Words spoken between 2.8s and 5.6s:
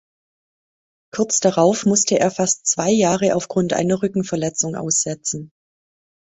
Jahre aufgrund einer Rückenverletzung aussetzen.